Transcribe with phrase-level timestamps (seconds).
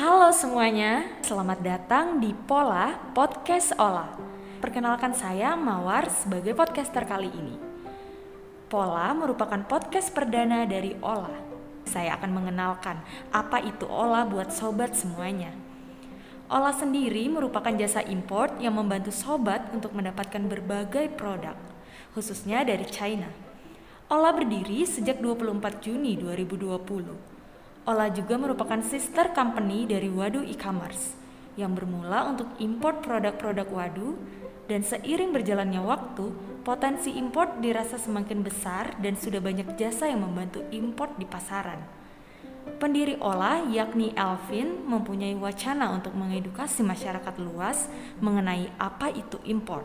[0.00, 4.08] Halo semuanya, selamat datang di Pola Podcast Ola.
[4.56, 7.60] Perkenalkan saya Mawar sebagai podcaster kali ini.
[8.72, 11.28] Pola merupakan podcast perdana dari Ola.
[11.84, 12.96] Saya akan mengenalkan
[13.28, 15.52] apa itu Ola buat sobat semuanya.
[16.48, 21.60] Ola sendiri merupakan jasa import yang membantu sobat untuk mendapatkan berbagai produk,
[22.16, 23.28] khususnya dari China.
[24.08, 27.39] Ola berdiri sejak 24 Juni 2020
[27.90, 31.18] Ola juga merupakan sister company dari Wadu e-commerce
[31.58, 34.14] yang bermula untuk import produk-produk Wadu
[34.70, 36.30] dan seiring berjalannya waktu,
[36.62, 41.82] potensi import dirasa semakin besar dan sudah banyak jasa yang membantu import di pasaran.
[42.78, 47.90] Pendiri Ola, yakni Elvin, mempunyai wacana untuk mengedukasi masyarakat luas
[48.22, 49.82] mengenai apa itu import.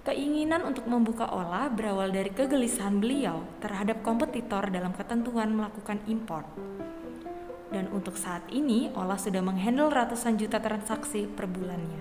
[0.00, 6.48] Keinginan untuk membuka Ola berawal dari kegelisahan beliau terhadap kompetitor dalam ketentuan melakukan impor.
[7.68, 12.00] Dan untuk saat ini, Ola sudah menghandle ratusan juta transaksi per bulannya.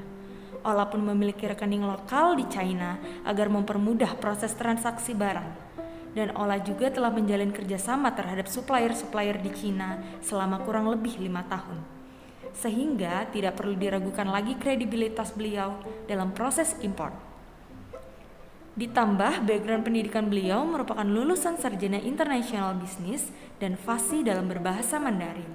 [0.63, 2.95] Ola pun memiliki rekening lokal di China
[3.27, 5.67] agar mempermudah proses transaksi barang.
[6.15, 11.83] Dan Ola juga telah menjalin kerjasama terhadap supplier-supplier di China selama kurang lebih lima tahun.
[12.55, 17.38] Sehingga tidak perlu diragukan lagi kredibilitas beliau dalam proses import.
[18.79, 23.27] Ditambah background pendidikan beliau merupakan lulusan sarjana international business
[23.59, 25.51] dan fasih dalam berbahasa Mandarin.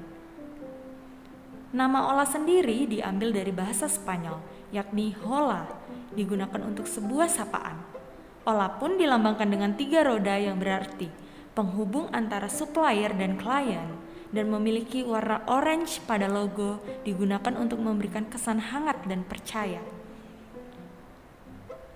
[1.72, 4.44] Nama Ola sendiri diambil dari bahasa Spanyol,
[4.76, 5.64] yakni hola,
[6.12, 7.80] digunakan untuk sebuah sapaan.
[8.44, 11.08] Ola pun dilambangkan dengan tiga roda yang berarti
[11.56, 13.88] penghubung antara supplier dan klien
[14.36, 16.76] dan memiliki warna orange pada logo
[17.08, 19.80] digunakan untuk memberikan kesan hangat dan percaya.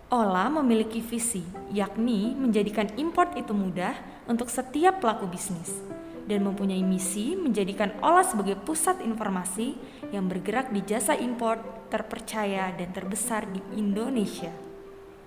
[0.09, 3.93] Ola memiliki visi, yakni menjadikan import itu mudah
[4.25, 5.85] untuk setiap pelaku bisnis
[6.25, 9.77] dan mempunyai misi menjadikan Ola sebagai pusat informasi
[10.09, 11.61] yang bergerak di jasa import
[11.93, 14.49] terpercaya dan terbesar di Indonesia.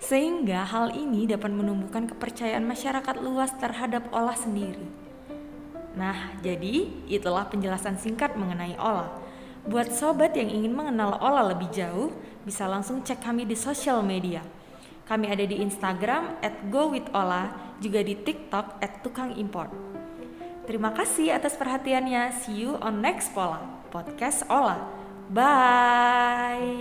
[0.02, 4.90] Sehingga hal ini dapat menumbuhkan kepercayaan masyarakat luas terhadap Ola sendiri.
[5.94, 9.14] Nah, jadi itulah penjelasan singkat mengenai Ola.
[9.62, 12.09] Buat sobat yang ingin mengenal Ola lebih jauh,
[12.41, 14.41] bisa langsung cek kami di sosial media
[15.06, 19.70] kami ada di Instagram at gowithola, juga di TikTok at tukang import.
[20.66, 22.32] Terima kasih atas perhatiannya.
[22.42, 23.60] See you on next Pola,
[23.94, 24.82] podcast Ola.
[25.28, 26.81] Bye.